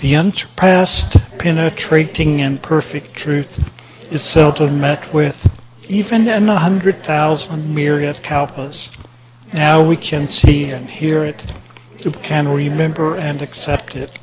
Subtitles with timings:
[0.00, 3.70] The unsurpassed, penetrating, and perfect truth
[4.10, 5.38] is seldom met with,
[5.90, 8.96] even in a hundred thousand myriad kalpas.
[9.52, 11.52] Now we can see and hear it,
[12.02, 14.18] we can remember and accept it.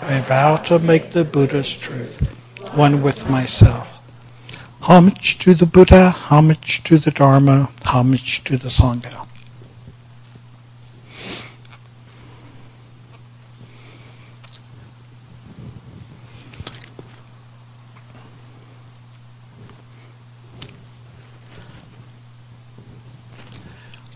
[0.00, 2.26] I vow to make the Buddha's truth
[2.74, 3.98] one with myself.
[4.80, 9.27] Homage to the Buddha, homage to the Dharma, homage to the Sangha.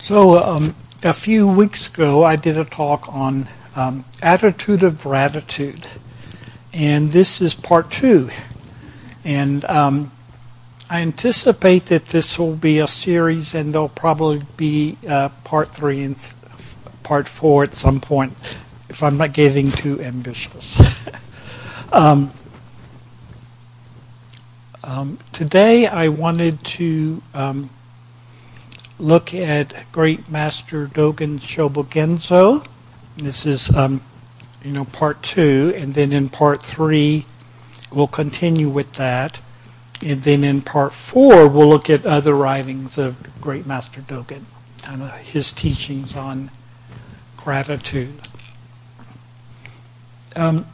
[0.03, 0.75] So, um,
[1.05, 5.87] a few weeks ago, I did a talk on um, attitude of gratitude,
[6.73, 8.29] and this is part two.
[9.25, 10.11] And um,
[10.91, 16.03] I anticipate that this will be a series, and there'll probably be uh, part three
[16.03, 16.35] and th-
[17.05, 18.33] part four at some point,
[18.89, 21.01] if I'm not getting too ambitious.
[21.93, 22.33] Um,
[24.83, 27.69] um, today, I wanted to um,
[29.03, 32.65] look at Great Master Dogen Shobogenzo.
[33.17, 34.01] This is, um,
[34.65, 37.27] you know, part two, and then in part three,
[37.93, 39.41] we'll continue with that.
[40.01, 44.45] And then in part four, we'll look at other writings of Great Master Dogen,
[44.89, 46.51] of his teachings on
[47.37, 48.21] gratitude.
[50.37, 50.67] Um,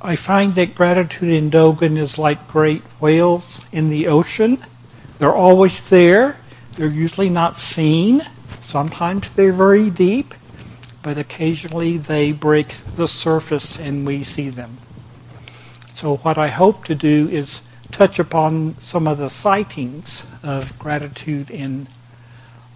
[0.00, 4.58] I find that gratitude in Dogen is like great whales in the ocean.
[5.18, 6.38] They're always there,
[6.76, 8.22] they're usually not seen.
[8.60, 10.34] Sometimes they're very deep,
[11.02, 14.78] but occasionally they break the surface and we see them.
[15.94, 21.50] So, what I hope to do is touch upon some of the sightings of gratitude
[21.50, 21.86] in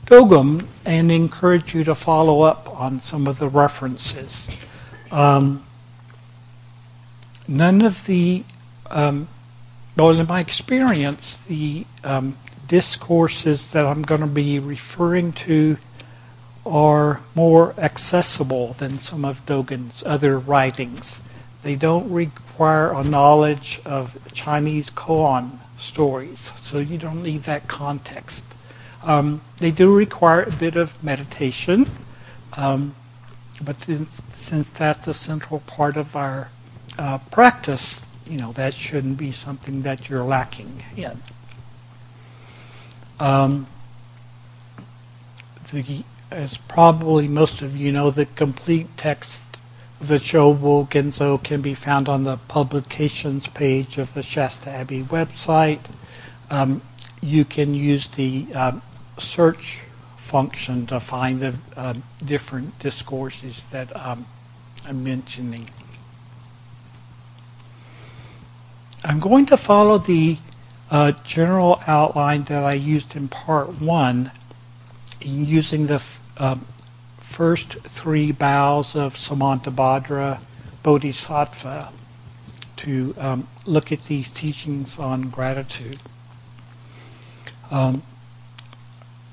[0.04, 4.54] Dogen and encourage you to follow up on some of the references.
[5.10, 5.64] Um,
[7.48, 8.44] none of the,
[8.90, 9.26] um,
[9.96, 12.36] well, in my experience, the um,
[12.68, 15.78] discourses that I'm going to be referring to
[16.64, 21.20] are more accessible than some of Dogen's other writings.
[21.62, 28.44] They don't require a knowledge of Chinese koan stories, so you don't need that context.
[29.04, 31.88] Um, they do require a bit of meditation,
[32.56, 32.94] um,
[33.62, 36.50] but since, since, that's a central part of our
[36.98, 41.22] uh, practice, you know, that shouldn't be something that you're lacking in.
[43.18, 43.66] Um,
[45.72, 49.42] the, as probably most of you know, the complete text
[50.00, 55.02] of the Shobo Genzo can be found on the publications page of the Shasta Abbey
[55.02, 55.80] website.
[56.50, 56.82] Um,
[57.22, 58.82] you can use the um,
[59.18, 59.80] search
[60.16, 61.94] function to find the uh,
[62.24, 64.26] different discourses that um,
[64.86, 65.66] I'm mentioning.
[69.04, 70.36] I'm going to follow the
[70.90, 74.30] uh, general outline that I used in part one,
[75.20, 76.04] using the
[76.36, 76.56] uh,
[77.18, 80.40] first three vows of Samantabhadra
[80.82, 81.92] Bodhisattva
[82.76, 85.98] to um, look at these teachings on gratitude.
[87.70, 88.02] Um,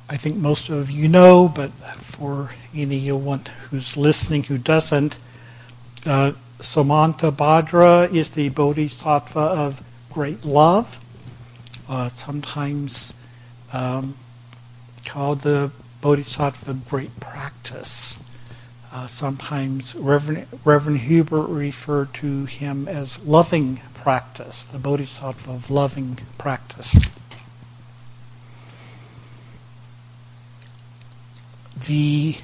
[0.10, 5.18] I think most of you know, but for anyone who's listening who doesn't,
[6.06, 11.03] uh, Samantabhadra is the Bodhisattva of great love
[11.90, 13.14] uh, sometimes
[13.72, 14.16] um,
[15.06, 15.72] called the
[16.02, 18.22] Bodhisattva great practice.
[18.92, 26.20] Uh, sometimes Reverend, Reverend Hubert referred to him as loving practice, the Bodhisattva of loving
[26.38, 27.10] practice.
[31.76, 32.36] The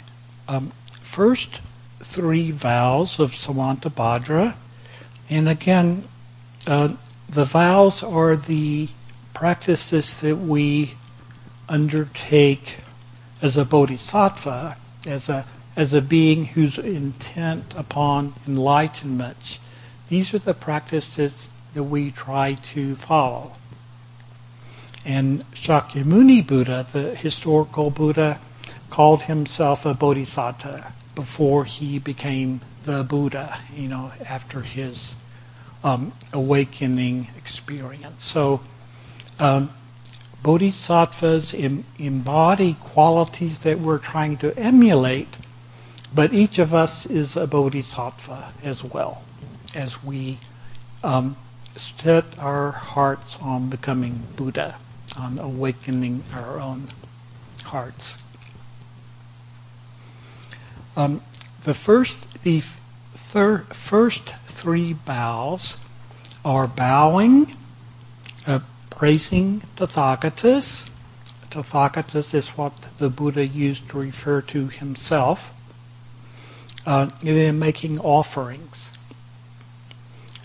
[0.48, 0.72] um,
[1.02, 1.62] first
[2.00, 4.56] three vows of Samantabhadra,
[5.30, 6.08] and again,
[6.66, 6.94] uh,
[7.30, 8.90] the vows are the
[9.40, 10.96] practices that we
[11.70, 12.76] undertake
[13.42, 14.76] as a bodhisattva,
[15.08, 15.46] as a
[15.78, 19.60] as a being who's intent upon enlightenment,
[20.10, 23.54] these are the practices that we try to follow.
[25.06, 28.42] And Shakyamuni Buddha, the historical Buddha,
[28.90, 35.16] called himself a bodhisattva before he became the Buddha, you know, after his
[35.82, 38.26] um, awakening experience.
[38.26, 38.60] So
[39.40, 39.70] um,
[40.44, 45.38] bodhisattvas em- embody qualities that we're trying to emulate,
[46.14, 49.24] but each of us is a bodhisattva as well
[49.76, 50.40] as we
[51.04, 51.36] um,
[51.76, 54.76] set our hearts on becoming Buddha,
[55.18, 56.88] on awakening our own
[57.66, 58.18] hearts.
[60.96, 61.22] Um,
[61.64, 62.62] the first, the
[63.14, 65.78] thir- first three bows
[66.44, 67.56] are bowing,
[68.48, 68.60] uh,
[69.00, 70.90] praising Tathagatas.
[71.50, 75.54] Tathagatas is what the Buddha used to refer to himself.
[76.86, 78.92] Uh, and then making offerings.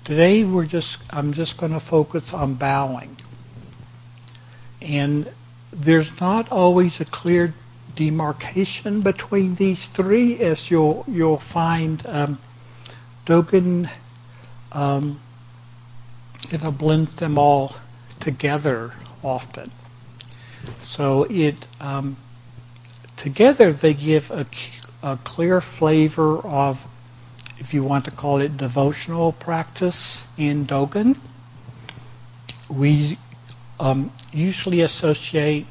[0.05, 3.17] Today we're just I'm just going to focus on bowing.
[4.81, 5.33] And
[5.73, 7.55] there's not always a clear
[7.97, 12.39] demarcation between these three, as you'll you'll find um,
[13.27, 13.91] Dogen
[14.71, 15.19] um,
[16.51, 17.75] you know blends them all
[18.25, 18.93] together
[19.23, 19.71] often.
[20.81, 22.17] So it um,
[23.17, 24.47] together they give a,
[25.03, 26.87] a clear flavor of,
[27.59, 31.19] if you want to call it devotional practice in Dogen.
[32.69, 33.19] We
[33.79, 35.67] um, usually associate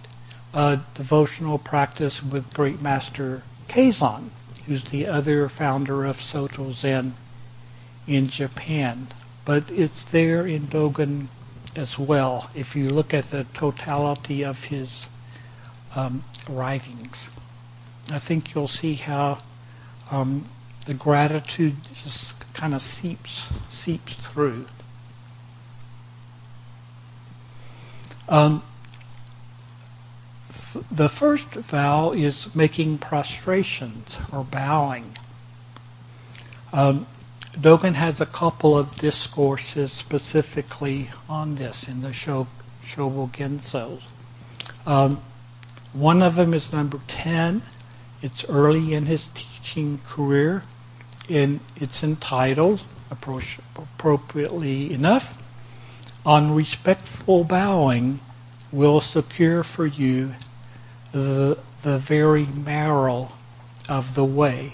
[0.54, 4.30] a devotional practice with Great Master Keizan,
[4.68, 7.16] who's the other founder of Soto Zen
[8.08, 9.08] in Japan.
[9.44, 11.28] But it's there in Dogen
[11.76, 15.10] as well if you look at the totality of his
[15.96, 17.32] um, writings.
[18.12, 19.40] I think you'll see how
[20.12, 20.46] um,
[20.86, 24.66] the gratitude just kind of seeps seeps through.
[28.28, 28.64] Um,
[30.54, 35.18] th- the first vow is making prostrations or bowing.
[36.72, 37.06] Um,
[37.54, 42.48] Dogen has a couple of discourses specifically on this in the Sho,
[42.84, 43.30] Shobo
[44.88, 45.22] Um,
[45.94, 47.62] one of them is number 10.
[48.24, 50.64] It's early in his teaching career,
[51.30, 55.40] and it's entitled, appropriately enough,
[56.26, 58.20] On Respectful Bowing
[58.72, 60.34] Will Secure for You
[61.12, 63.34] the, the Very Marrow
[63.88, 64.74] of the Way.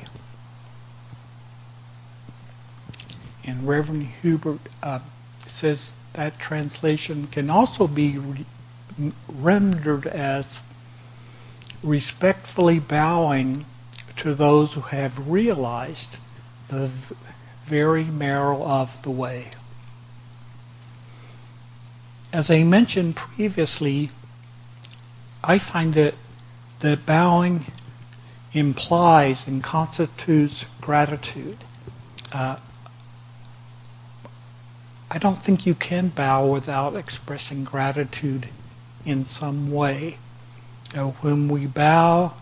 [3.49, 4.99] And Reverend Hubert uh,
[5.39, 8.45] says that translation can also be re-
[9.27, 10.61] rendered as
[11.81, 13.65] respectfully bowing
[14.17, 16.17] to those who have realized
[16.67, 16.91] the
[17.65, 19.47] very marrow of the way.
[22.31, 24.11] As I mentioned previously,
[25.43, 26.13] I find that
[26.81, 27.65] the bowing
[28.53, 31.57] implies and constitutes gratitude.
[32.31, 32.57] Uh,
[35.11, 38.47] I don't think you can bow without expressing gratitude
[39.05, 40.17] in some way.
[40.95, 42.35] Uh, when we bow,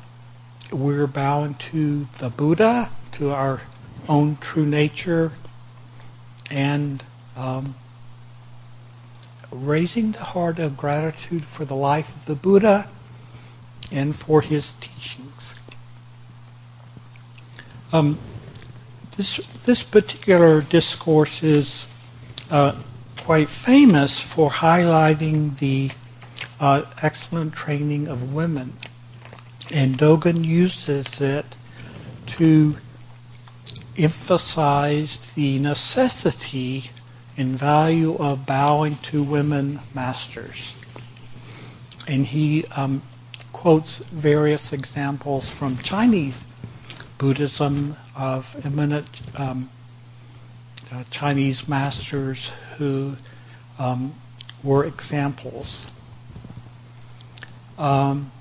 [0.71, 3.61] we're bowing to the Buddha, to our
[4.09, 5.31] own true nature,
[6.51, 7.05] and
[7.37, 7.75] um,
[9.49, 12.89] raising the heart of gratitude for the life of the Buddha
[13.93, 15.55] and for his teachings.
[17.93, 18.19] Um,
[19.15, 21.87] this this particular discourse is
[22.49, 25.91] quite famous for highlighting the
[26.59, 28.73] uh, excellent training of women.
[29.73, 31.45] And Dogen uses it
[32.27, 32.77] to
[33.97, 36.91] emphasize the necessity
[37.35, 40.73] and value of bowing to women masters.
[42.07, 43.01] And he um,
[43.51, 46.43] quotes various examples from Chinese
[47.17, 49.69] Buddhism of eminent um,
[50.91, 53.15] uh, Chinese masters who
[53.77, 54.13] um,
[54.63, 55.87] were examples.
[57.77, 58.31] Um,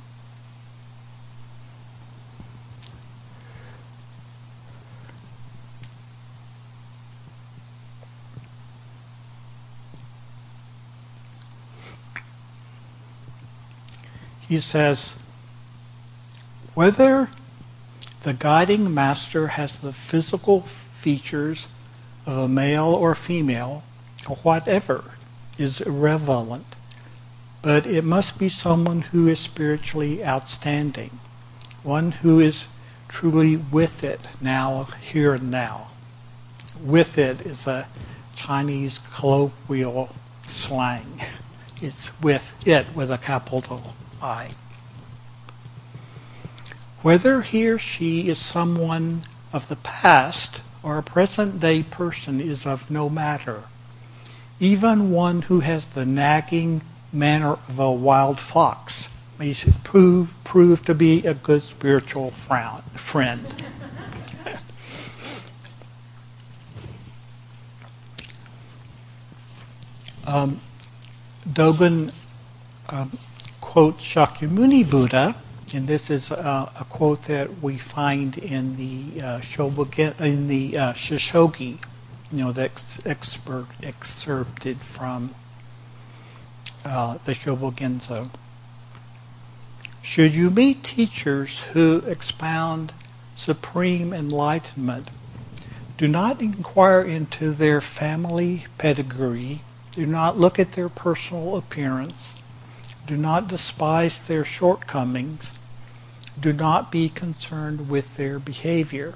[14.49, 15.23] he says,
[16.75, 17.29] whether
[18.23, 21.69] the guiding master has the physical features
[22.27, 23.85] of a male or female,
[24.29, 25.05] or whatever,
[25.59, 26.67] is irrelevant.
[27.63, 31.19] But it must be someone who is spiritually outstanding,
[31.83, 32.67] one who is
[33.09, 35.89] truly with it now, here and now.
[36.85, 37.89] With it is a
[38.35, 41.23] Chinese colloquial slang.
[41.81, 44.51] It's with it with a capital I.
[47.03, 52.65] Whether he or she is someone of the past or a present day person is
[52.65, 53.65] of no matter.
[54.61, 56.81] Even one who has the nagging
[57.13, 59.53] manner of a wild fox may
[59.83, 62.73] prove, prove to be a good spiritual friend.
[70.25, 70.61] um,
[71.49, 72.15] Dogen
[72.91, 73.19] um,
[73.61, 75.35] quotes Shakyamuni Buddha
[75.75, 79.41] and this is uh, a quote that we find in the uh,
[80.21, 80.95] in the uh,
[82.33, 85.35] you know, that's expert, excerpted from
[86.85, 88.31] uh, the Shobogenzo.
[90.03, 92.93] Should you meet teachers who expound
[93.35, 95.09] supreme enlightenment,
[95.97, 102.35] do not inquire into their family pedigree, do not look at their personal appearance,
[103.07, 105.59] do not despise their shortcomings,
[106.39, 109.15] do not be concerned with their behavior.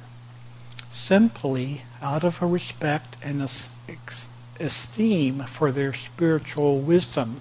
[0.91, 3.43] Simply, out of a respect and
[4.59, 7.41] esteem for their spiritual wisdom,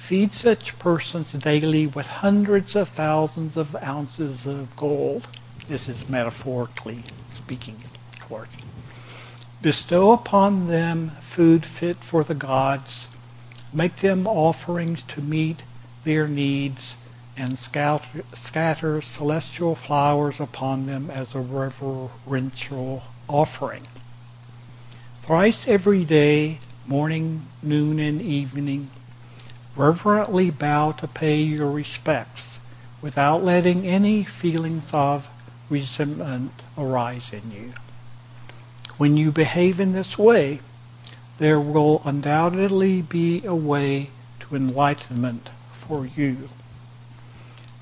[0.00, 5.28] Feed such persons daily with hundreds of thousands of ounces of gold.
[5.68, 7.76] This is metaphorically speaking,
[8.14, 8.48] of course.
[9.62, 13.06] Bestow upon them food fit for the gods.
[13.72, 15.62] Make them offerings to meet
[16.04, 16.96] their needs
[17.36, 23.82] and scatter, scatter celestial flowers upon them as a reverential offering.
[25.22, 28.90] Thrice every day, morning, noon, and evening,
[29.76, 32.58] reverently bow to pay your respects
[33.00, 35.30] without letting any feelings of
[35.70, 37.72] resentment arise in you.
[38.98, 40.60] When you behave in this way,
[41.40, 46.50] there will undoubtedly be a way to enlightenment for you.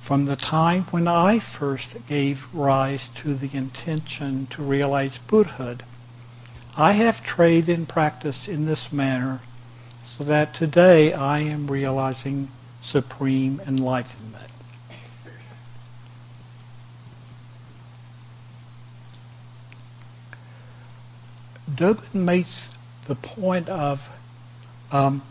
[0.00, 5.82] From the time when I first gave rise to the intention to realize Buddhahood,
[6.76, 9.40] I have trained and practiced in this manner
[10.04, 12.50] so that today I am realizing
[12.80, 14.52] supreme enlightenment.
[21.68, 22.77] Dogen makes
[23.08, 24.12] the point of
[24.92, 25.22] um,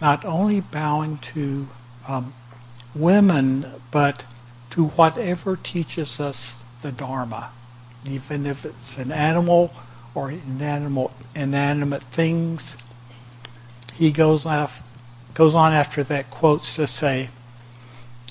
[0.00, 1.68] not only bowing to
[2.08, 2.32] um,
[2.94, 4.24] women, but
[4.70, 7.50] to whatever teaches us the Dharma,
[8.10, 9.72] even if it's an animal
[10.14, 12.76] or inanimate, inanimate things.
[13.94, 14.82] He goes, off,
[15.34, 17.28] goes on after that quotes to say,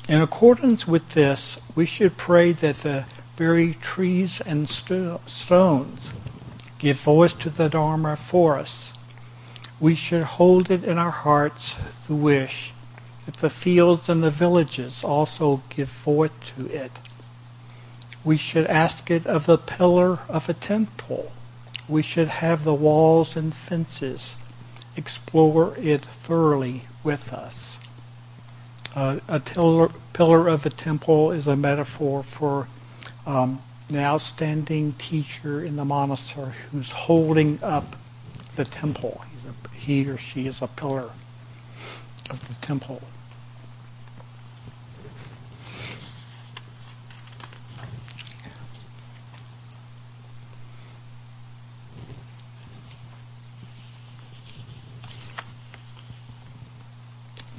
[0.10, 3.06] in accordance with this, we should pray that the
[3.38, 6.14] very trees and sto- stones
[6.84, 8.94] give voice to the Dharma for us.
[9.80, 11.76] We should hold it in our hearts,
[12.06, 12.74] the wish
[13.26, 16.92] that the fields and the villages also give voice to it.
[18.24, 21.32] We should ask it of the pillar of a temple
[21.88, 24.38] we should have the walls and fences
[24.96, 27.80] explore it thoroughly with us.
[28.96, 32.68] Uh, a tiller, pillar of a temple is a metaphor for
[33.26, 37.96] um, an outstanding teacher in the monastery who's holding up
[38.56, 39.24] the temple.
[39.48, 41.10] A, he or she is a pillar
[42.30, 43.02] of the temple.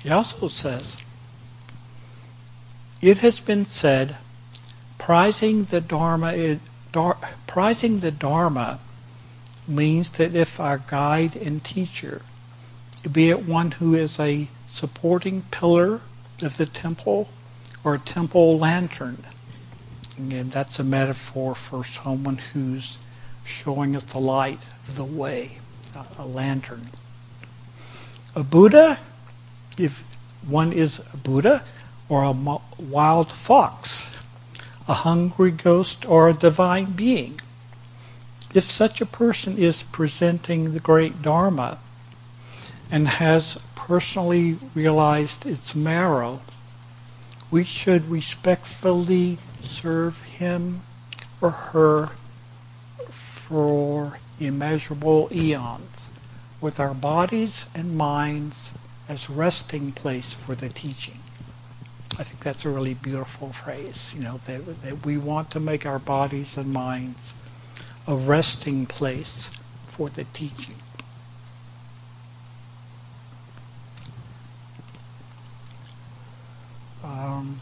[0.04, 0.98] He also says,
[3.00, 4.16] It has been said,
[5.04, 6.58] prizing the Dharma,
[6.90, 8.80] dar, prizing the Dharma
[9.68, 12.22] means that if our guide and teacher,
[13.12, 16.00] be it one who is a supporting pillar
[16.40, 17.28] of the temple
[17.84, 19.22] or a temple lantern,
[20.16, 22.96] and that's a metaphor for someone who's
[23.44, 25.58] showing us the light of the way,
[26.18, 26.88] a lantern.
[28.34, 28.98] A Buddha
[29.76, 30.02] if
[30.48, 31.62] one is a Buddha
[32.08, 32.32] or a
[32.82, 34.03] wild fox,
[34.86, 37.40] a hungry ghost or a divine being.
[38.54, 41.78] If such a person is presenting the great Dharma
[42.90, 46.40] and has personally realized its marrow,
[47.50, 50.82] we should respectfully serve him
[51.40, 52.10] or her
[53.10, 56.10] for immeasurable eons
[56.60, 58.72] with our bodies and minds
[59.08, 61.18] as resting place for the teaching.
[62.16, 65.84] I think that's a really beautiful phrase, you know, that, that we want to make
[65.84, 67.34] our bodies and minds
[68.06, 69.50] a resting place
[69.88, 70.76] for the teaching.
[77.02, 77.60] Um,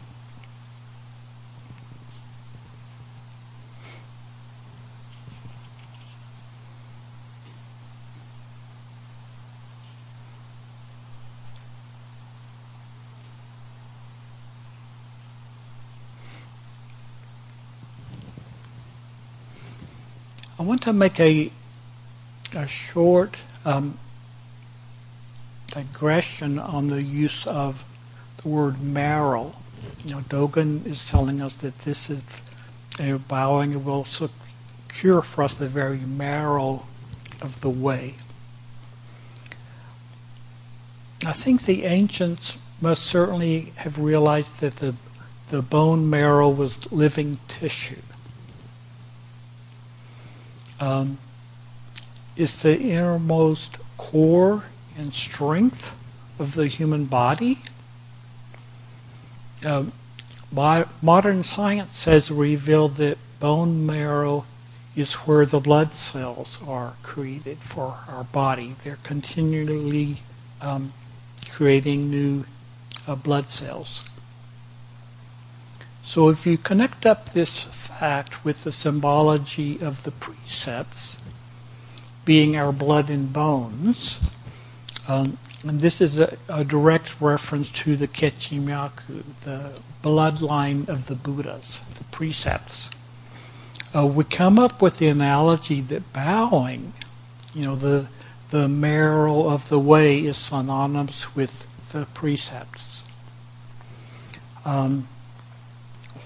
[20.63, 21.51] I want to make a,
[22.55, 23.97] a short um,
[25.67, 27.83] digression on the use of
[28.37, 29.57] the word marrow.
[30.09, 32.41] Know, Dogen is telling us that this is
[32.97, 36.85] a bowing that will secure for us the very marrow
[37.41, 38.15] of the way.
[41.25, 44.95] I think the ancients must certainly have realized that the,
[45.49, 47.99] the bone marrow was living tissue.
[50.83, 51.17] Um,
[52.35, 54.63] the innermost core
[54.97, 55.95] and strength
[56.37, 57.59] of the human body.
[59.65, 59.85] Uh,
[61.01, 64.45] modern science has revealed that bone marrow
[64.93, 68.75] is where the blood cells are created for our body.
[68.83, 70.17] They're continually
[70.59, 70.91] um,
[71.49, 72.43] creating new
[73.07, 74.05] uh, blood cells.
[76.03, 77.63] So if you connect up this
[78.03, 81.17] fact with the symbology of the precepts,
[82.25, 84.19] being our blood and bones,
[85.07, 91.15] um, and this is a, a, direct reference to the Kechimyaku, the bloodline of the
[91.15, 92.89] Buddhas, the precepts.
[93.95, 96.91] Uh, we come up with the analogy that bowing,
[97.55, 98.07] you know, the
[98.49, 103.01] the marrow of the way is synonymous with the precepts.
[104.65, 105.07] Um,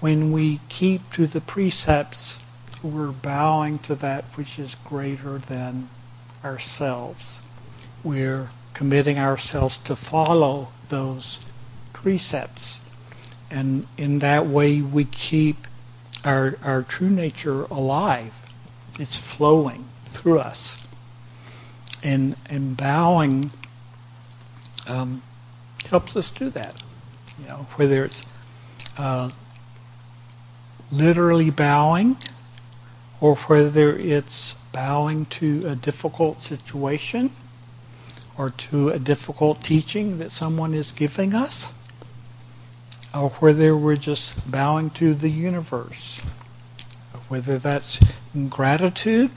[0.00, 2.38] when we keep to the precepts,
[2.82, 5.88] we're bowing to that which is greater than
[6.44, 7.40] ourselves.
[8.04, 11.40] We're committing ourselves to follow those
[11.92, 12.80] precepts.
[13.50, 15.66] And in that way, we keep
[16.24, 18.34] our, our true nature alive.
[18.98, 20.86] It's flowing through us
[22.02, 23.50] and and bowing
[24.86, 25.22] um,
[25.88, 26.82] helps us do that.
[27.40, 28.24] You know, whether it's
[28.96, 29.30] uh,
[30.90, 32.16] literally bowing
[33.20, 37.30] or whether it's bowing to a difficult situation
[38.38, 41.72] or to a difficult teaching that someone is giving us,
[43.12, 46.20] or whether we're just bowing to the universe,
[47.26, 47.98] whether that's
[48.48, 49.30] gratitude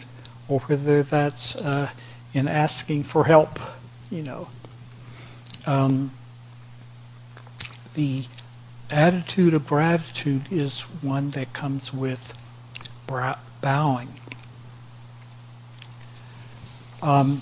[0.47, 1.89] or whether that's uh,
[2.33, 3.59] in asking for help,
[4.11, 4.47] you know.
[5.65, 6.11] Um,
[7.95, 8.25] the
[8.91, 12.37] attitude of gratitude is one that comes with
[13.61, 14.09] bowing.
[17.01, 17.41] Um,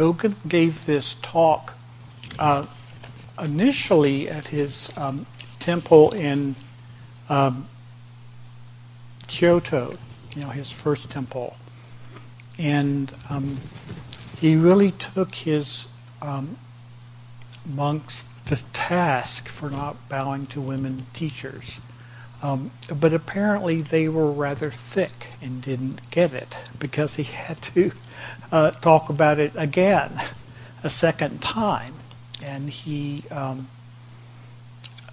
[0.00, 1.76] Dogen gave this talk
[2.38, 2.64] uh,
[3.38, 5.26] initially at his um,
[5.58, 6.56] temple in
[7.28, 7.68] um,
[9.26, 9.98] Kyoto,
[10.34, 11.54] you know, his first temple.
[12.58, 13.58] And um,
[14.38, 15.86] he really took his
[16.22, 16.56] um,
[17.66, 21.78] monks to task for not bowing to women teachers.
[22.42, 27.92] Um, but apparently they were rather thick and didn't get it because he had to
[28.50, 30.20] uh, talk about it again
[30.82, 31.94] a second time.
[32.42, 33.68] And he um,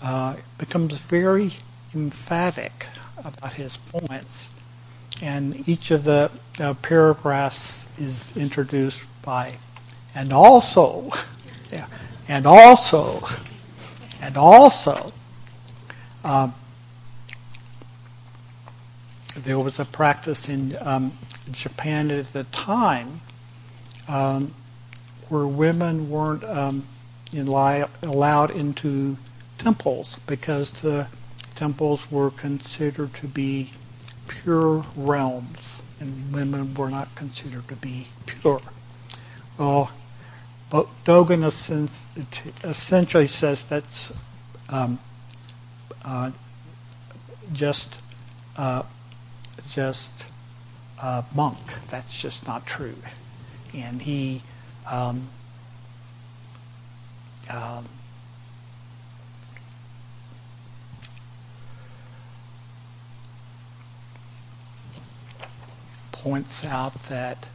[0.01, 1.51] uh, becomes very
[1.93, 2.87] emphatic
[3.17, 4.49] about his points.
[5.21, 9.55] And each of the uh, paragraphs is introduced by,
[10.13, 11.09] and also,
[11.71, 11.87] yeah,
[12.27, 13.23] and also,
[14.21, 15.11] and also.
[16.23, 16.53] Um,
[19.43, 21.13] there was a practice in um,
[21.52, 23.21] Japan at the time
[24.08, 24.54] um,
[25.30, 26.88] where women weren't um,
[28.02, 29.17] allowed into
[29.58, 31.08] temples because the
[31.56, 33.69] temples were considered to be
[34.28, 38.62] pure realms and women were not considered to be pure.
[39.58, 39.91] Well,
[40.69, 41.45] but Dogen
[42.63, 44.13] essentially says that's
[44.69, 45.00] um,
[46.04, 46.32] uh,
[47.54, 48.00] just
[48.58, 48.84] uh,
[49.69, 50.25] just
[51.01, 51.57] a monk.
[51.89, 52.97] That's just not true.
[53.73, 54.43] And he
[54.89, 55.27] um,
[57.49, 57.85] um,
[66.11, 67.47] points out that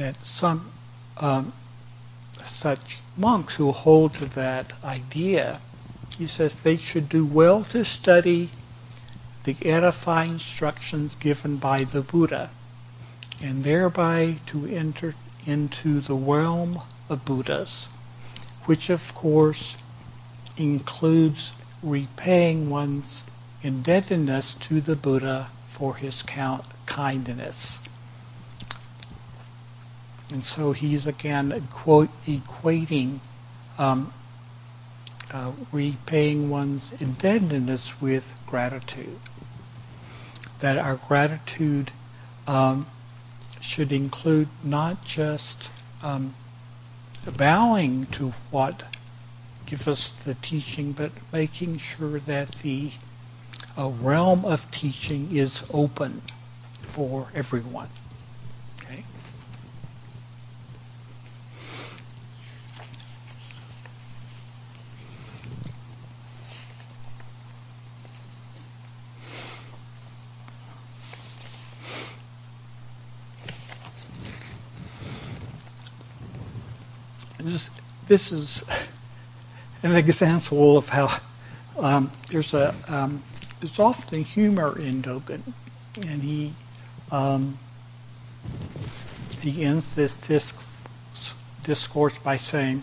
[0.00, 0.70] that some
[1.18, 1.52] um,
[2.42, 5.60] such monks who hold to that idea,
[6.16, 8.48] he says they should do well to study
[9.44, 12.48] the edifying instructions given by the Buddha,
[13.42, 15.14] and thereby to enter
[15.46, 17.88] into the realm of Buddhas,
[18.64, 19.76] which of course
[20.56, 23.24] includes repaying one's
[23.62, 26.22] indebtedness to the Buddha for his
[26.86, 27.89] kindness.
[30.32, 33.18] And so he's again quote, equating
[33.78, 34.12] um,
[35.32, 39.18] uh, repaying one's indebtedness with gratitude.
[40.60, 41.92] That our gratitude
[42.46, 42.86] um,
[43.60, 45.70] should include not just
[46.02, 46.34] um,
[47.36, 48.84] bowing to what
[49.66, 52.90] gives us the teaching, but making sure that the
[53.78, 56.22] uh, realm of teaching is open
[56.80, 57.88] for everyone.
[58.82, 59.04] Okay?
[77.42, 77.70] This,
[78.06, 78.64] this is
[79.82, 81.08] an example of how
[81.78, 83.22] um, there's a um,
[83.78, 85.40] often humor in Dogen,
[86.06, 86.52] and he
[87.10, 87.58] um,
[89.40, 90.60] he ends this disc,
[91.62, 92.82] discourse by saying,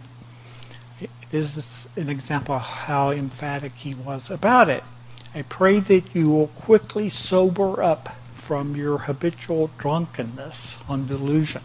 [1.30, 4.84] "This is an example of how emphatic he was about it.
[5.36, 11.62] I pray that you will quickly sober up from your habitual drunkenness on delusion."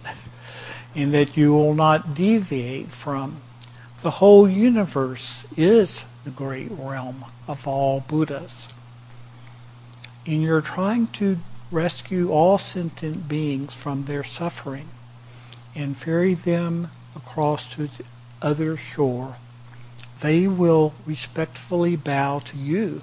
[0.95, 3.39] And that you will not deviate from.
[4.03, 8.69] The whole universe is the great realm of all Buddhas.
[10.27, 11.39] And you're trying to
[11.71, 14.89] rescue all sentient beings from their suffering
[15.75, 18.05] and ferry them across to the
[18.41, 19.37] other shore.
[20.21, 23.03] They will respectfully bow to you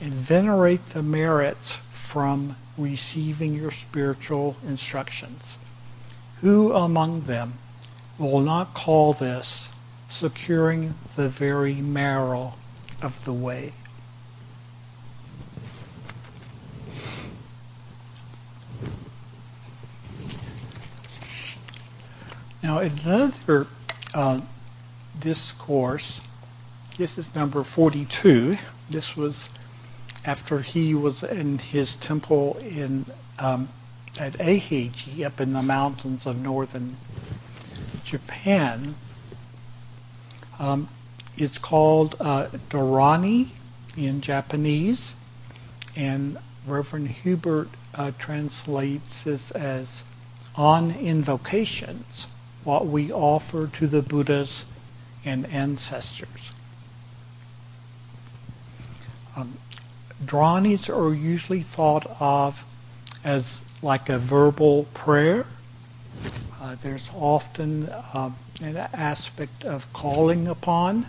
[0.00, 5.58] and venerate the merits from receiving your spiritual instructions.
[6.42, 7.54] Who among them
[8.18, 9.72] will not call this
[10.08, 12.54] securing the very marrow
[13.00, 13.74] of the way?
[22.60, 23.68] Now, in another
[24.12, 24.40] uh,
[25.18, 26.20] discourse,
[26.98, 28.56] this is number 42.
[28.90, 29.48] This was
[30.24, 33.06] after he was in his temple in
[33.38, 33.68] um,
[34.18, 36.96] at Eiheiji up in the mountains of northern
[38.04, 38.94] Japan.
[40.58, 40.88] Um,
[41.36, 43.48] it's called uh, Dharani
[43.96, 45.14] in Japanese,
[45.96, 50.04] and Reverend Hubert uh, translates this as
[50.54, 52.26] on invocations,
[52.64, 54.66] what we offer to the Buddhas
[55.24, 56.52] and ancestors.
[59.34, 59.58] Um,
[60.22, 62.64] Dharanis are usually thought of
[63.24, 65.44] as like a verbal prayer.
[66.60, 71.06] Uh, there's often um, an aspect of calling upon.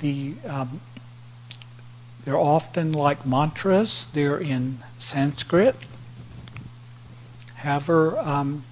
[0.00, 0.80] The um,
[2.24, 4.08] they're often like mantras.
[4.12, 5.76] They're in Sanskrit.
[7.56, 8.64] However, um,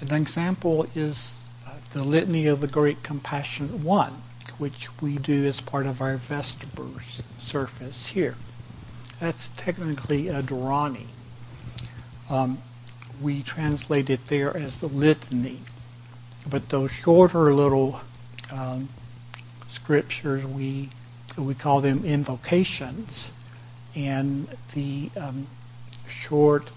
[0.00, 4.22] an example is uh, the Litany of the Great Compassionate One,
[4.58, 8.36] which we do as part of our Vespers service here.
[9.20, 11.06] That's technically a Dharani.
[12.30, 12.58] Um,
[13.20, 15.58] we translate it there as the litany.
[16.48, 18.00] But those shorter little
[18.50, 18.88] um,
[19.68, 20.88] scriptures, we
[21.36, 23.30] we call them invocations,
[23.94, 25.46] and the um,
[26.08, 26.70] short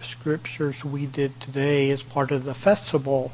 [0.00, 3.32] scriptures we did today as part of the festival,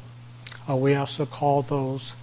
[0.69, 2.15] uh, we also call those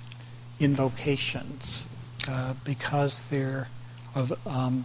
[0.59, 1.87] invocations
[2.28, 3.68] uh, because they're
[4.14, 4.85] of um,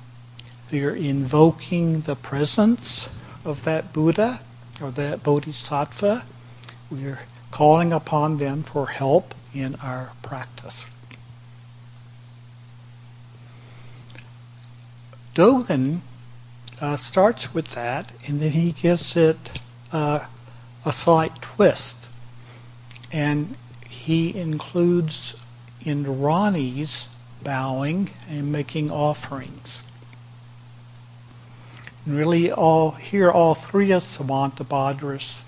[0.69, 3.09] they're invoking the presence
[3.45, 4.41] of that Buddha
[4.81, 6.23] or that Bodhisattva.
[6.89, 10.89] We're calling upon them for help in our practice.
[15.33, 15.99] Dogen
[16.81, 20.25] uh, starts with that, and then he gives it uh,
[20.85, 21.95] a slight twist.
[23.11, 23.55] And
[23.87, 25.41] he includes
[25.81, 27.09] in Dharanis
[27.43, 29.83] bowing and making offerings.
[32.07, 35.41] And really, all here, all three of Samantabhadra's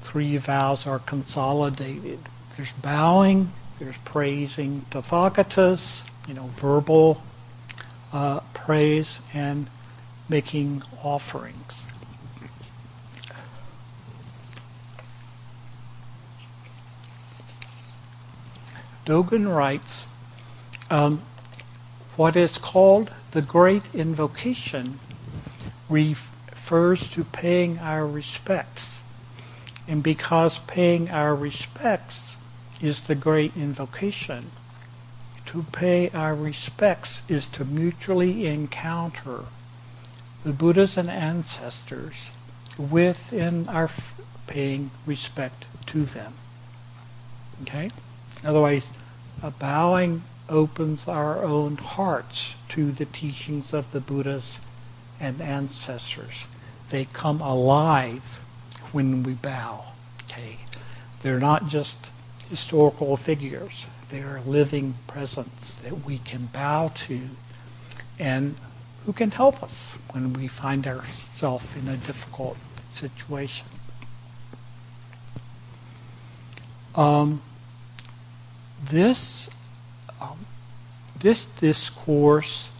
[0.00, 2.18] three vows are consolidated.
[2.56, 7.22] There's bowing, there's praising Tathagatas, you know, verbal
[8.10, 9.68] uh, praise, and
[10.30, 11.86] making offerings.
[19.04, 20.08] Dogen writes,
[20.88, 21.20] um,
[22.16, 25.00] what is called the Great Invocation
[25.88, 29.02] refers to paying our respects.
[29.86, 32.36] And because paying our respects
[32.80, 34.50] is the Great Invocation,
[35.46, 39.44] to pay our respects is to mutually encounter
[40.44, 42.30] the Buddhas and ancestors
[42.78, 43.88] within our
[44.46, 46.34] paying respect to them.
[47.62, 47.88] Okay?
[48.44, 48.90] Otherwise,
[49.42, 54.60] a bowing opens our own hearts to the teachings of the Buddhas
[55.20, 56.46] and ancestors.
[56.90, 58.44] They come alive
[58.92, 59.84] when we bow.
[60.24, 60.58] Okay?
[61.22, 62.10] They're not just
[62.48, 63.86] historical figures.
[64.10, 67.20] They are living presence that we can bow to
[68.18, 68.56] and
[69.04, 72.56] who can help us when we find ourselves in a difficult
[72.90, 73.66] situation.
[76.94, 77.42] Um,
[78.82, 79.50] this
[80.20, 80.46] um,
[81.20, 82.70] this discourse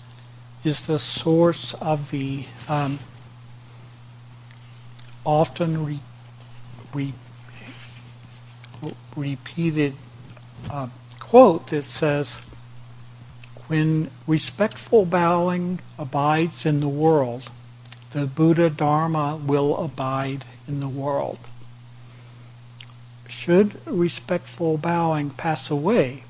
[0.64, 2.98] is the source of the um,
[5.24, 6.00] often re,
[6.92, 7.12] re,
[9.16, 9.94] repeated
[10.70, 12.42] uh, quote that says,
[13.68, 17.50] When respectful bowing abides in the world,
[18.10, 21.38] the Buddha Dharma will abide in the world.
[23.28, 26.24] Should respectful bowing pass away,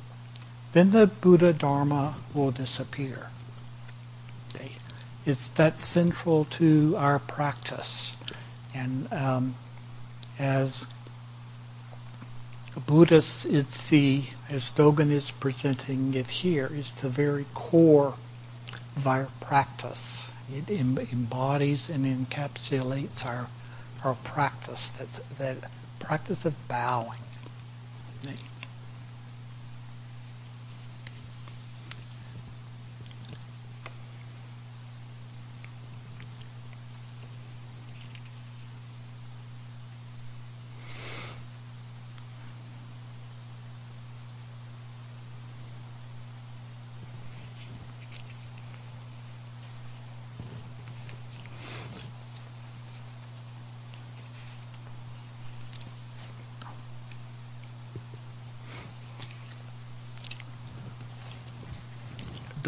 [0.73, 3.31] then the Buddha Dharma will disappear.
[5.29, 8.17] It's that central to our practice.
[8.75, 9.57] And um,
[10.39, 10.87] as
[12.87, 18.15] Buddhists, it's the, as Dogen is presenting it here, it's the very core
[18.97, 20.31] of our practice.
[20.51, 23.49] It embodies and encapsulates our,
[24.03, 25.59] our practice, that's, that
[25.99, 27.21] practice of bowing.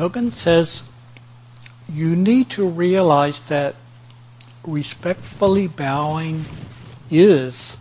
[0.01, 0.83] Dogen says
[1.87, 3.75] you need to realize that
[4.65, 6.47] respectfully bowing
[7.11, 7.77] is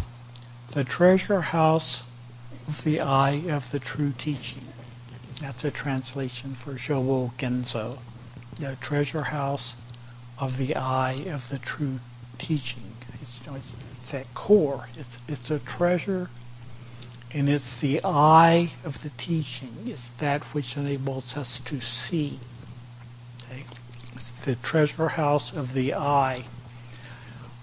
[0.73, 2.03] the treasure house
[2.67, 4.65] of the eye of the true teaching.
[5.39, 7.99] That's a translation for Shobo Genzo.
[8.55, 9.77] The treasure house
[10.37, 12.01] of the eye of the true
[12.37, 12.95] teaching.
[13.21, 14.89] It's, it's that core.
[14.97, 16.29] It's, it's a treasure
[17.31, 19.75] and it's the eye of the teaching.
[19.85, 22.39] It's that which enables us to see.
[23.43, 23.63] Okay?
[24.15, 26.45] It's the treasure house of the eye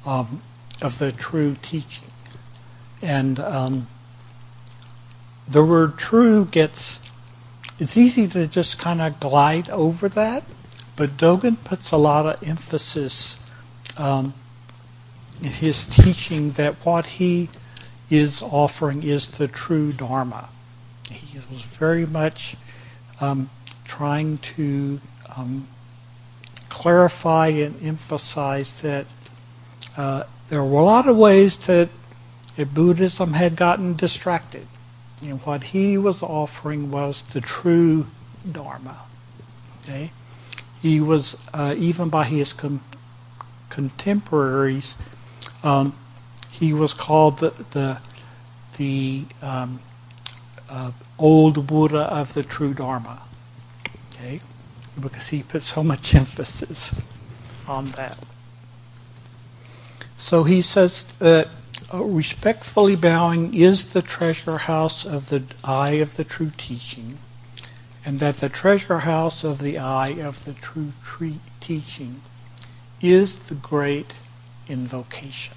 [0.04, 0.42] um,
[0.80, 2.08] of the true teaching.
[3.02, 3.88] And um,
[5.48, 7.10] the word true gets,
[7.78, 10.44] it's easy to just kind of glide over that,
[10.94, 13.40] but Dogen puts a lot of emphasis
[13.98, 14.32] um,
[15.42, 17.48] in his teaching that what he
[18.10, 20.48] is offering is the true Dharma.
[21.10, 22.56] He was very much
[23.20, 23.50] um,
[23.84, 25.00] trying to
[25.36, 25.66] um,
[26.68, 29.06] clarify and emphasize that
[29.96, 31.88] uh, there were a lot of ways that
[32.74, 34.66] Buddhism had gotten distracted.
[35.22, 38.06] And what he was offering was the true
[38.50, 38.98] Dharma.
[39.82, 40.10] Okay?
[40.82, 42.84] He was, uh, even by his com-
[43.70, 44.94] contemporaries,
[45.62, 45.94] um,
[46.58, 48.00] he was called the the,
[48.76, 49.80] the um,
[50.68, 53.20] uh, old Buddha of the true Dharma.
[54.14, 54.40] Okay,
[55.00, 57.06] because he put so much emphasis
[57.68, 58.18] on that.
[60.16, 61.48] So he says that
[61.92, 67.18] uh, respectfully bowing is the treasure house of the eye of the true teaching,
[68.04, 70.92] and that the treasure house of the eye of the true
[71.60, 72.22] teaching
[73.02, 74.14] is the great
[74.68, 75.54] invocation.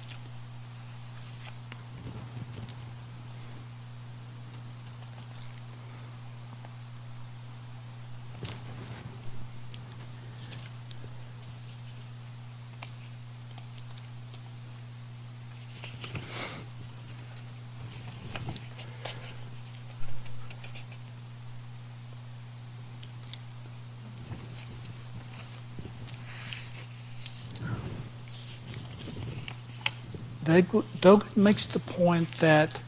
[30.62, 32.80] Dogen makes the point that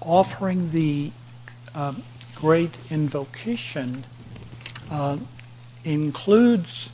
[0.00, 1.10] offering the
[1.74, 2.02] um,
[2.34, 4.04] great invocation
[4.90, 5.16] uh,
[5.84, 6.90] includes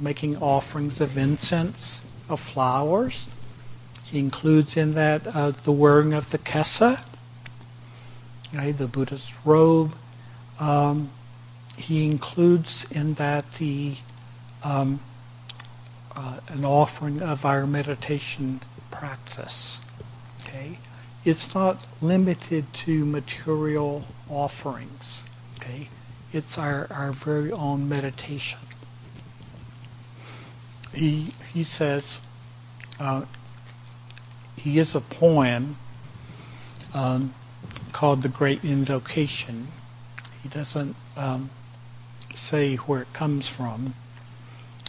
[0.00, 3.26] making offerings of incense, of flowers.
[4.04, 7.04] He includes in that uh, the wearing of the kesa,
[8.52, 9.94] the Buddhist robe,
[10.58, 11.10] um,
[11.80, 13.96] he includes in that the
[14.62, 15.00] um,
[16.14, 19.80] uh, an offering of our meditation practice.
[20.42, 20.78] Okay,
[21.24, 25.24] it's not limited to material offerings.
[25.56, 25.88] Okay,
[26.32, 28.60] it's our, our very own meditation.
[30.92, 32.20] He he says
[32.98, 33.24] uh,
[34.56, 35.76] he is a poem
[36.92, 37.32] um,
[37.92, 39.68] called the Great Invocation.
[40.42, 41.48] He doesn't um,
[42.34, 43.94] say where it comes from,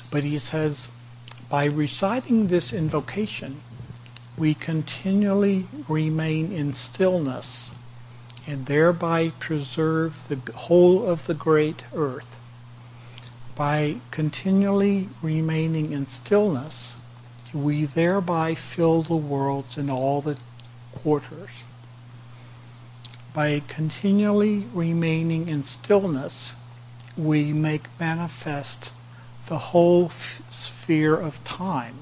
[0.09, 0.89] but he says
[1.49, 3.59] by reciting this invocation,
[4.37, 7.75] we continually remain in stillness
[8.47, 12.37] and thereby preserve the whole of the great earth.
[13.55, 16.95] By continually remaining in stillness,
[17.53, 20.39] we thereby fill the worlds in all the
[20.93, 21.49] quarters.
[23.33, 26.55] By continually remaining in stillness,
[27.23, 28.91] we make manifest
[29.47, 31.95] the whole f- sphere of time.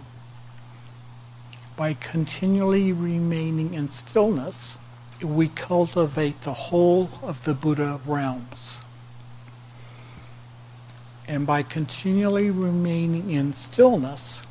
[1.76, 4.78] By continually remaining in stillness,
[5.22, 8.80] we cultivate the whole of the Buddha realms.
[11.28, 14.44] And by continually remaining in stillness,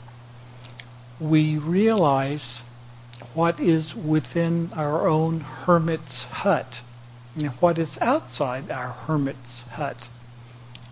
[1.19, 2.63] we realize
[3.35, 6.83] what is within our own hermit's hut
[7.37, 10.09] and what is outside our hermit's hut.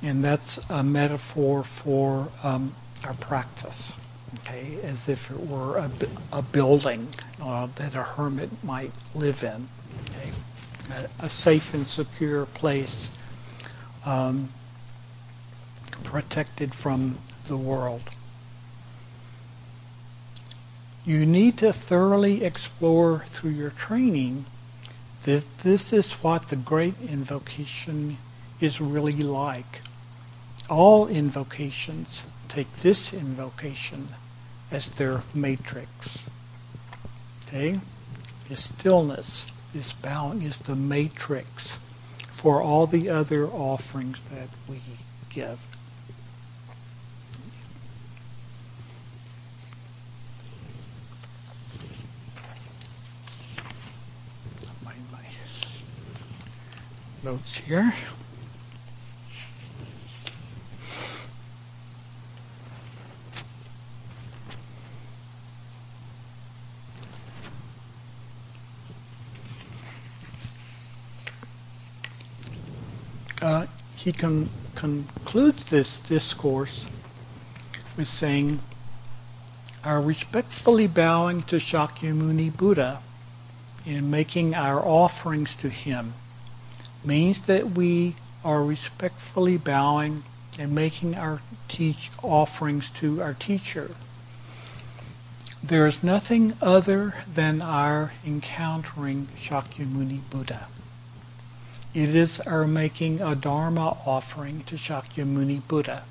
[0.02, 3.92] And that's a metaphor for um, our practice,
[4.40, 5.90] okay, as if it were a,
[6.32, 7.08] a building
[7.42, 9.68] uh, that a hermit might live in,
[10.10, 10.30] okay,
[11.20, 13.10] a, a safe and secure place
[14.04, 14.50] um,
[16.04, 18.02] protected from the world.
[21.04, 24.46] You need to thoroughly explore through your training
[25.22, 28.18] that this is what the great invocation
[28.60, 29.82] is really like.
[30.68, 34.08] All invocations take this invocation
[34.70, 36.28] as their matrix.
[37.46, 37.76] Okay?
[38.50, 41.78] Is stillness, is bowing, is the matrix
[42.28, 44.80] for all the other offerings that we
[45.30, 45.58] give.
[54.84, 54.92] My
[57.24, 57.92] notes here.
[73.46, 73.66] uh,
[74.06, 76.86] he con- concludes this discourse
[77.96, 78.60] with saying,
[79.82, 83.00] Our respectfully bowing to Shakyamuni Buddha
[83.84, 86.14] and making our offerings to him
[87.04, 88.14] means that we
[88.44, 90.22] are respectfully bowing
[90.56, 93.90] and making our teach offerings to our teacher.
[95.64, 100.68] There is nothing other than our encountering Shakyamuni Buddha.
[101.94, 106.02] It is our making a Dharma offering to Shakyamuni Buddha.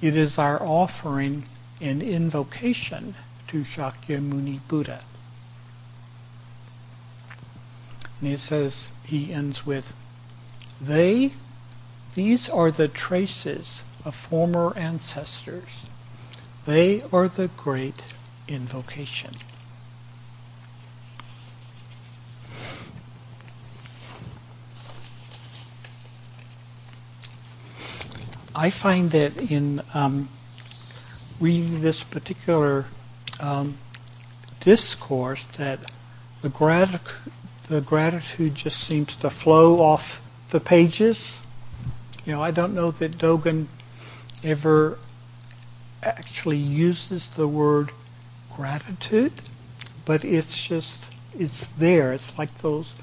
[0.00, 1.46] It is our offering
[1.80, 3.14] an invocation
[3.48, 5.00] to Shakyamuni Buddha.
[8.20, 9.94] And he says, he ends with,
[10.80, 11.32] They,
[12.14, 15.86] these are the traces of former ancestors.
[16.64, 18.14] They are the great
[18.48, 19.32] invocation.
[28.54, 30.28] I find that in um,
[31.40, 32.86] reading this particular
[33.40, 33.78] um,
[34.60, 35.90] discourse that
[36.42, 37.00] the,
[37.68, 41.40] the gratitude just seems to flow off the pages.
[42.24, 43.66] You know, I don't know that Dogen
[44.44, 44.98] ever
[46.02, 47.90] actually uses the word
[48.52, 49.32] gratitude,
[50.04, 52.12] but it's just it's there.
[52.12, 52.94] It's like those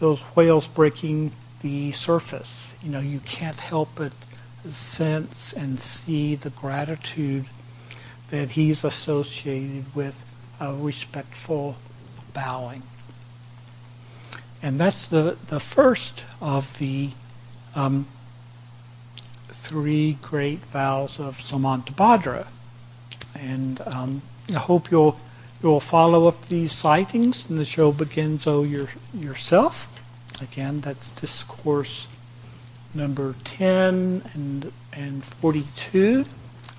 [0.00, 1.32] those whales breaking
[1.62, 2.74] the surface.
[2.82, 4.14] You know, you can't help but
[4.74, 7.46] sense and see the gratitude
[8.28, 10.24] that he's associated with
[10.60, 11.76] a respectful
[12.34, 12.82] bowing.
[14.62, 17.10] And that's the, the first of the
[17.74, 18.06] um,
[19.48, 22.50] three great vows of Samantabhadra.
[23.38, 24.22] And um,
[24.54, 25.16] I hope you'll
[25.60, 29.88] You'll follow up these sightings, and the show begins oh your, yourself.
[30.40, 32.06] Again, that's discourse
[32.94, 36.24] number 10 and, and 42.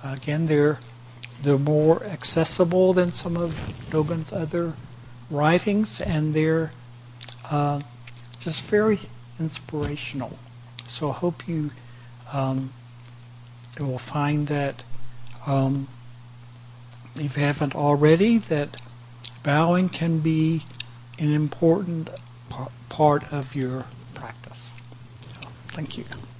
[0.04, 0.78] Again, they're,
[1.42, 3.52] they're more accessible than some of
[3.90, 4.74] Dogen's other
[5.30, 6.70] writings, and they're
[7.50, 7.80] uh,
[8.38, 9.00] just very
[9.38, 10.38] inspirational.
[10.84, 11.70] So I hope you
[12.32, 12.72] um,
[13.78, 14.84] will find that,
[15.46, 15.88] um,
[17.16, 18.76] if you haven't already, that
[19.42, 20.62] bowing can be
[21.18, 22.10] an important
[22.88, 23.84] part of your
[24.14, 24.69] practice.
[25.70, 26.20] Thank you.